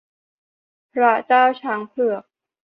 [0.93, 2.23] พระเจ้าช้างเผือก